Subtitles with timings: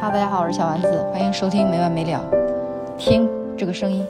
[0.00, 2.24] 哈，大家好，我是小丸子，欢迎收听没完没了。
[2.96, 3.28] 听
[3.58, 4.06] 这个声音，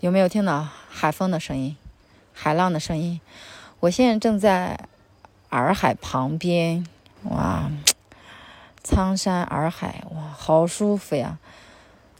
[0.00, 1.76] 有没有听到海风的声音、
[2.32, 3.20] 海浪的声音？
[3.78, 4.76] 我现在正在
[5.50, 6.84] 洱海旁边，
[7.30, 7.70] 哇，
[8.82, 11.38] 苍山洱海，哇，好舒服呀！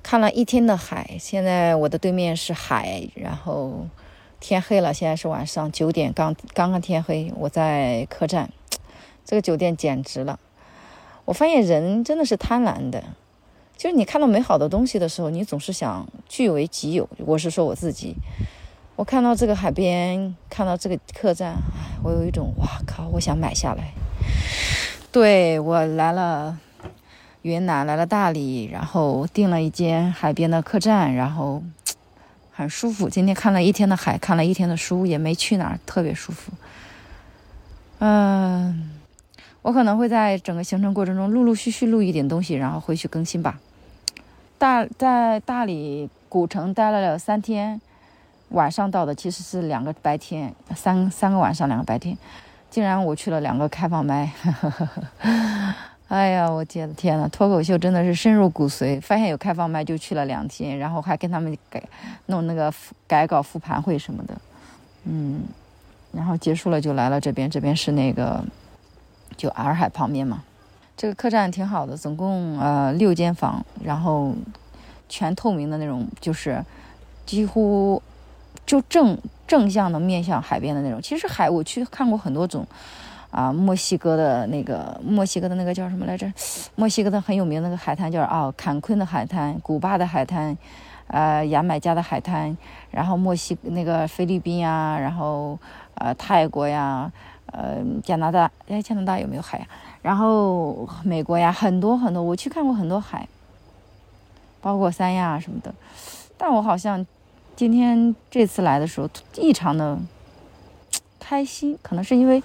[0.05, 3.89] 看了一天的海，现在我的对面是海，然后。
[4.39, 7.33] 天黑了，现在是晚上九点，刚刚刚天黑。
[7.37, 8.51] 我在客栈，
[9.25, 10.39] 这个酒店简直了。
[11.25, 13.03] 我发现人真的是贪婪的，
[13.77, 17.09] 就是你看到美好的东西的时候，你总是想据为己有。
[17.19, 18.15] 我是说我自己，
[18.95, 21.57] 我看到这个海边，看到这个客栈，
[22.05, 23.93] 我有一种哇靠，我想买下来。
[25.11, 26.59] 对我来了
[27.43, 31.63] 云南，来了大理，然后订了一间海边的客栈，然后。
[32.57, 36.51] 很舒服，今天看了一天的海，看了一天的书，也没去哪儿，特别舒服。
[37.99, 38.91] 嗯，
[39.61, 43.61] 我可能会在整个行程过程中陆陆续续录一点东西，然后回去更新吧。
[44.57, 47.79] 大在大理古城待了三天，
[48.49, 52.17] 晚上到的，其实是两个白天，三三个晚上，两个白天，
[52.71, 54.33] 竟然我去了两个开放麦。
[56.09, 59.01] 哎呀，我的天呐，脱口秀真的是深入骨髓。
[59.01, 61.83] 发现有开放麦就去了两天，然后还跟他们改
[62.27, 62.73] 弄那个
[63.09, 64.35] 改稿复盘会什么的，
[65.03, 65.43] 嗯，
[66.13, 68.41] 然后结束了就来了这边，这边是那个
[69.37, 70.45] 就洱海旁边嘛。
[70.97, 74.33] 这个客栈挺好的，总共呃六间房，然后
[75.09, 76.65] 全透明的那种，就是
[77.27, 78.01] 几乎
[78.65, 79.19] 就正
[79.49, 81.03] 正向的面向海边的那种。
[81.03, 82.65] 其实海我去看过很多种。
[83.37, 86.33] 啊，墨西哥的那个，墨西哥的那个叫什么来着？
[86.75, 90.57] 墨西哥的很有名那个海滩叫啊，坎昆的海滩，古巴的海滩，
[91.09, 92.57] 呃，牙买加的海滩，
[92.91, 95.59] 然后墨西那个菲律宾呀，然后
[95.97, 97.13] 呃泰国呀，
[97.53, 99.67] 呃加拿大，哎加拿大有没有海呀？
[100.01, 103.29] 然后美国呀，很多很多，我去看过很多海，
[104.63, 105.75] 包括三亚什么的，
[106.39, 107.07] 但我好像
[107.55, 109.99] 今天这次来的时候异常的
[111.21, 112.43] 开心，可能是因为。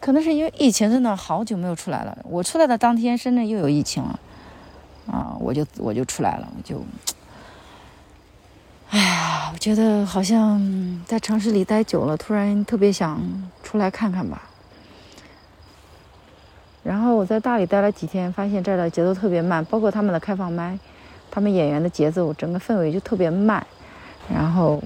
[0.00, 2.18] 可能是因为疫情真的好久没有出来了。
[2.24, 4.18] 我出来的当天，深圳又有疫情了，
[5.06, 6.82] 啊，我就我就出来了，我就，
[8.88, 13.20] 哎呀，我觉得好像在城市里待久了，突然特别想
[13.62, 14.42] 出来看看吧。
[16.82, 20.78] 然后我在大理待了几天，发现这儿的节奏特别慢，包括他们的开放麦，
[21.30, 23.66] 他们演员的节奏，整个氛围就特别慢，
[24.32, 24.82] 然后。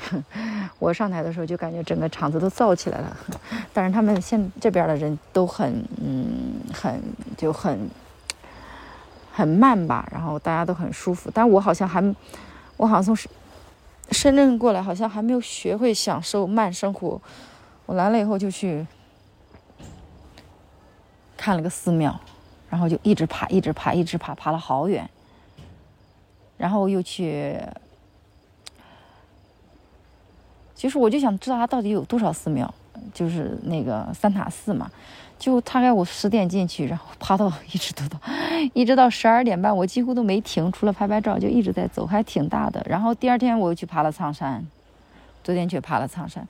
[0.78, 3.16] 我上台的时候就感觉整个场子都燥起来了，
[3.72, 7.02] 但是他们现这边的人都很嗯很
[7.36, 7.88] 就很
[9.32, 12.02] 很慢吧，然后大家都很舒服，但我好像还
[12.76, 13.30] 我好像从深
[14.12, 17.20] 深圳过来，好像还没有学会享受慢生活。
[17.86, 18.86] 我来了以后就去
[21.36, 22.18] 看了个寺庙，
[22.70, 25.08] 然后就一直爬一直爬一直爬，爬了好远，
[26.56, 27.60] 然后又去。
[30.78, 32.72] 其实我就想知道它到底有多少寺庙，
[33.12, 34.88] 就是那个三塔寺嘛。
[35.36, 38.20] 就大概我十点进去，然后爬到一直都到，
[38.74, 42.80] 一直到十二点半，我几乎都没停，除了拍拍照就一直在走，还挺大的。
[42.88, 44.64] 然后第二天我又去爬了苍山，
[45.42, 46.46] 昨天去爬了苍山。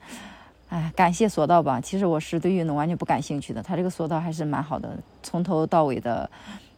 [0.69, 1.81] 哎，感谢索道吧。
[1.81, 6.29] 其实我是对运动完全不感兴趣的，它这个索道还是蛮好的，从头到尾的，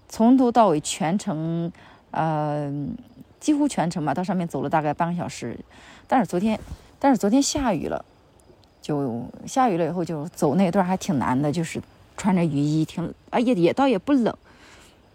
[0.07, 1.69] 从头到尾全程，
[2.11, 2.71] 呃，
[3.41, 5.59] 几乎全程吧，到上面走了大概半个小时。
[6.07, 6.57] 但是昨天。
[7.03, 8.05] 但是昨天下雨了，
[8.79, 11.81] 就下雨了以后就走那段还挺难的，就是
[12.15, 14.31] 穿着雨衣，挺啊也也倒也不冷，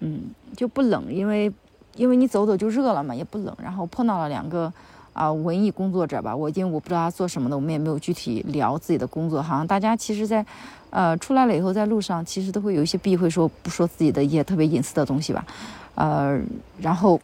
[0.01, 0.23] 嗯
[0.57, 1.53] 就不冷，因为
[1.95, 3.57] 因为你走走就热了嘛，也不冷。
[3.63, 4.73] 然后碰到了两个
[5.13, 10.45] 啊文艺工作者吧，我因为我不知道他做什么的，我们也没有具体聊自己的工作，好像大家其实在
[10.91, 15.47] 呃出来了以后在路上其实都会有一些避讳说不说自己的一些特别隐私的东西吧，
[15.95, 16.41] 呃
[16.81, 17.21] 然后。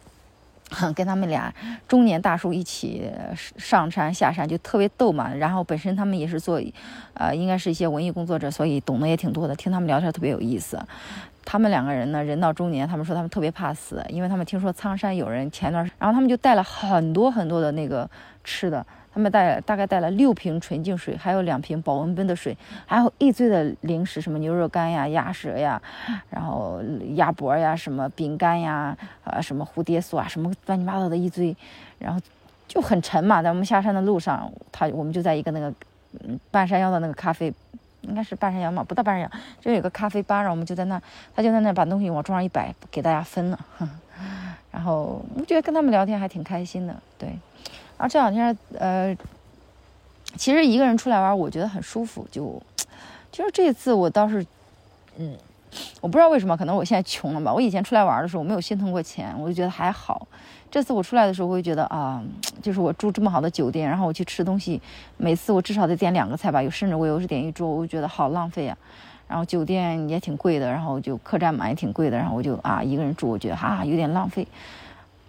[0.95, 1.53] 跟他们俩
[1.87, 3.09] 中年大叔一起
[3.57, 6.61] 上山下山就特别逗嘛，然后本身他们也是做，
[7.13, 9.55] 呃，应该是一些文艺工作者，所以懂得也挺多的。
[9.55, 10.79] 听他们聊天特别有意思。
[11.53, 18.09] 他们两个人呢，人到中年，他们说他们特别怕死，因为他们听说苍山有人前段，然后他们就带了很多很多的那个
[18.43, 18.83] 吃的。
[19.13, 22.57] 他们带大概带了六瓶纯净水，还有两瓶保温杯的水，
[22.87, 25.79] 还有一堆的零食，什么牛肉干呀、鸭舌呀，
[26.31, 26.81] 然后
[27.13, 31.55] 鸭脖呀、什么饼干呀，呃，什么蝴蝶酥啊，什么乱七八糟的一堆，
[31.99, 32.19] 然后
[32.67, 33.43] 就很沉嘛。
[33.43, 35.71] 在我们下山的路上，他我们就在一个那个
[36.23, 37.53] 嗯半山腰的那个咖啡，
[38.03, 41.01] 应该是半山羊嘛，不到半山羊，就有个咖啡吧，然后我们就在那，
[41.35, 43.59] 他就在那把东西往桌上一摆，给大家分了。
[44.71, 47.29] 然后我觉得跟他们聊天还挺开心的，对。
[47.97, 49.15] 然后这两天，呃，
[50.35, 52.27] 其实一个人出来玩，我觉得很舒服。
[52.31, 52.61] 就
[53.31, 54.45] 就是这次我倒是，
[55.17, 55.37] 嗯，
[56.03, 57.53] 我不知道为什么，可能我现在穷了吧。
[57.53, 60.27] 我以前出来玩的时候，我没有心疼过钱，我就觉得还好。
[60.69, 62.21] 这次我出来的时候，我会觉得啊，
[62.61, 64.81] 就是我住这么好的酒店，然后我去吃东西，
[65.15, 68.77] 每次我至少得点两个菜吧，有甚至我有时点一桌，我就觉得好浪费啊。
[69.29, 74.45] 然后酒店也挺贵的，然后就客栈嘛也挺贵的，然后我就啊一个人住，我觉得哈有点浪费。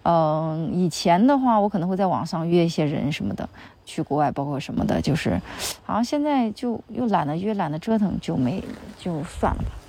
[0.03, 3.47] 嗯，以前的话我可能会在网上约一些人什么的，
[3.85, 5.41] 去国外包括什么的，就是
[5.85, 8.61] 好像现在就又懒得约，懒得折腾，就没
[8.99, 9.84] 就算了吧。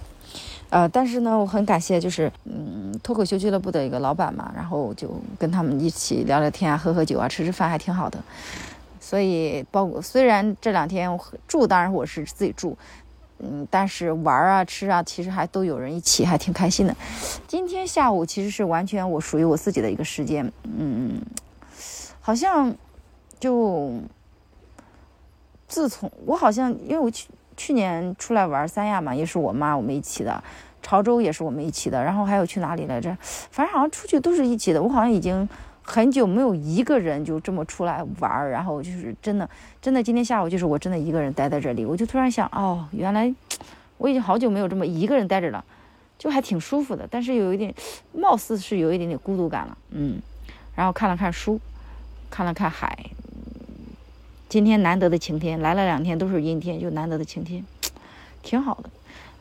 [0.68, 5.08] 呃，但是呢，我很感谢，就是嗯，脱口秀俱乐部的一个老板嘛，然后就
[5.38, 8.18] 跟他们一起聊聊天啊，喝喝酒啊，吃吃饭，还挺好的。
[9.00, 11.08] 所以，包括虽然这两天
[11.46, 12.76] 住，当然我是自己住，
[13.38, 16.96] 嗯，但是玩啊、吃啊，其实还都有人一起，还挺开心的。
[17.46, 21.22] 今天下午其实是完全我属于我自己的一个时间，嗯，
[22.20, 22.74] 好像
[23.38, 23.92] 就
[25.68, 27.28] 自从我好像因为我去。
[27.56, 30.42] 去年出来玩三亚嘛，也是我妈我们一起的，
[30.82, 33.16] 潮州也是我们一起的，然后还有去哪里来着？
[33.50, 34.82] 反正好像出去都是一起的。
[34.82, 35.48] 我好像已经
[35.82, 39.48] 很久没有一个人就这么出来玩，然后就是真的
[39.80, 43.32] 真的今天下午就是我真的一个人待在这里，我就突然想，哦，原来
[43.98, 45.64] 我已经好久没有这么一个人待着了，
[46.18, 47.74] 就还挺舒服的，但是有一点，
[48.12, 50.20] 貌似是有一点点孤独感了，嗯。
[50.74, 51.58] 然后看了看书，
[52.30, 52.94] 看了看海。
[54.48, 57.64] 今天难得的晴天，来了两天都是阴天，就难得的晴天，
[58.42, 58.88] 挺好的。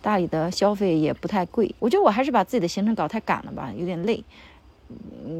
[0.01, 4.23] 大理的消费也不太贵，我觉得我还是把自己的行程搞太赶了吧，有点累。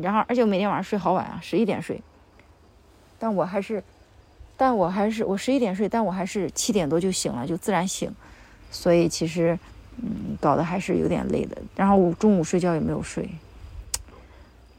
[0.01, 2.01] 然后，而且我每天晚上睡好晚啊，十一点睡。
[3.19, 3.83] 但我还是，
[4.55, 8.11] 但我还是我十一点睡，但我还是七点多就醒了，就自然醒。
[8.71, 9.57] 所以其实，
[9.97, 11.57] 嗯，搞得还是有点累的。
[11.75, 13.27] 然后我中午睡觉也没有睡。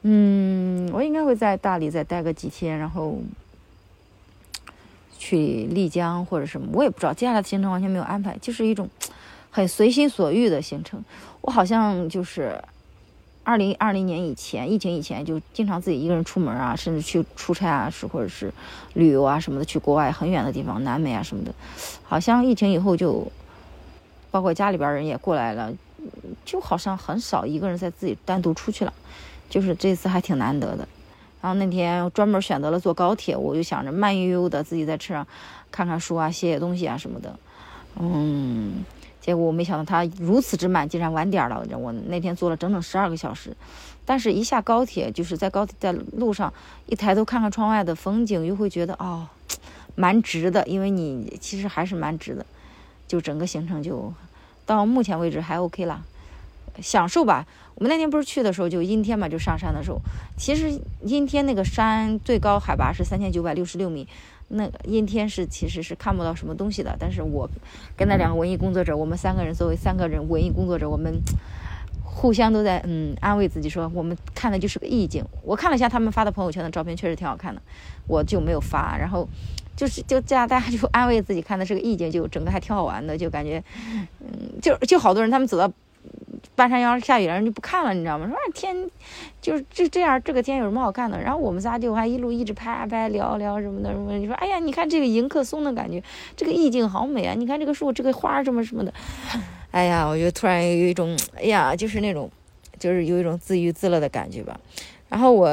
[0.03, 3.19] 嗯，我应该会在大理再待个几天，然后。
[5.19, 7.13] 去丽江或者什么，我也不知道。
[7.13, 8.89] 接下来的行程完全没有安排，就是一种
[9.51, 11.03] 很随心所欲的行程。
[11.41, 12.63] 我好像就是
[13.45, 18.53] 二零二零年以前，疫情以前就经常自己一个人出门啊，甚至去出差啊，是或者是
[18.95, 21.55] 旅游啊什么的，去国外很远的地方，南美啊什么的。
[22.03, 23.31] 好像疫情以后就，
[24.31, 25.73] 包括家里边人也过来了，
[26.45, 28.93] 就好像很少一个人在自己单独出去了。
[29.49, 30.89] 就是这次还挺难得的。
[31.47, 35.25] 然后那天专门选择了坐高铁，我就想着慢悠悠的自己在车上
[35.71, 37.39] 看看书啊、写写东西啊什么的。
[38.01, 38.85] 嗯，
[39.21, 41.65] 结果我没想到它如此之慢，竟然晚点了。
[41.79, 43.57] 我那天坐了整整十二个小时，
[44.05, 46.53] 但是一下高铁，就是在高铁在路上
[46.87, 49.29] 一抬头看看窗外的风景，又会觉得哦，
[49.95, 52.45] 蛮值的，因为你其实还是蛮值的。
[53.07, 54.13] 就整个行程就
[54.67, 56.03] 到目前为止还 OK 了，
[56.81, 57.47] 享受吧。
[57.75, 60.01] 我们那天不是去的时候就阴天嘛，就上山的时候，
[60.39, 64.09] 其实阴天那个山最高海拔是三千九百六十六米，
[64.49, 66.97] 那阴天是其实是看不到什么东西的。
[66.99, 67.47] 但是我
[67.95, 71.21] 跟那两个文艺工作者，我们三个人作为三个人文艺工作者，我们
[72.03, 75.23] 互相都在嗯安慰自己说，我们看的就是个意境。
[75.43, 77.61] 我看了一下他们发的朋友圈的照片，确实挺好看的，
[78.07, 78.97] 我就没有发。
[78.97, 79.29] 然后
[79.77, 83.63] 就是就这样，大家就安慰自己看的是个意境，就整个还挺好玩的，就感觉
[84.21, 85.71] 嗯就就好多人他们走到。
[86.57, 88.27] 半山腰下雨了，人就不看了，你知道吗？
[88.27, 88.75] 说天，
[89.43, 91.21] 就是这这样，这个天有什么好看的？
[91.21, 94.15] 然后我们仨就还一路一直拍拍聊聊什么的什么。
[94.15, 96.03] 你说，哎呀，你看这个迎客松的感觉，
[96.35, 97.35] 这个意境好美啊！
[97.35, 98.93] 你看这个树，这个花什么什么的，
[99.71, 102.31] 哎呀，我就突然有一种，哎呀，就是那种，
[102.79, 104.59] 就是有一种自娱自乐的感觉吧。
[105.11, 105.47] 然后我，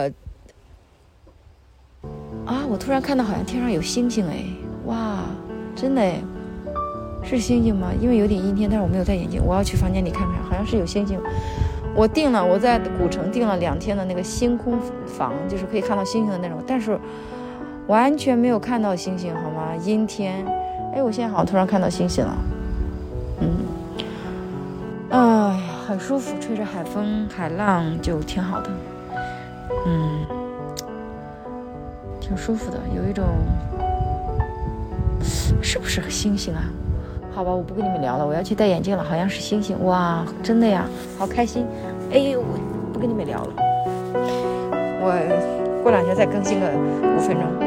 [2.46, 4.46] 啊，我突然看到好像天上有星星，哎，
[4.86, 5.26] 哇，
[5.76, 6.22] 真的哎。
[7.24, 7.90] 是星星吗？
[8.00, 11.20] 因为有点阴天，但是我没有戴眼镜，我要去房间里看看，好像是有星星。
[11.96, 17.00] 我订了，我在古城订了两天的那个星空房，就是可以看到星星的那种，但是
[17.88, 19.76] 完全没有看到星星，好吗？
[19.84, 20.46] 阴天。
[20.94, 22.36] 哎，我现在好像突然看到星星了。
[23.42, 23.50] 嗯，
[25.10, 28.70] 哎呀，很舒服，吹着海风，海浪就挺好的。
[29.86, 30.26] 嗯，
[32.20, 33.26] 挺舒服的，有一种，
[35.62, 36.64] 是不是星星啊？
[37.36, 39.04] 好吧，我不跟你们聊了，我要去戴眼镜了。
[39.04, 40.86] 好像是星星，哇，真的呀，
[41.18, 41.66] 好开心。
[42.12, 43.54] 哎呦，我不跟你们聊了，
[45.02, 46.68] 我过两天再更新个
[47.18, 47.63] 五分钟。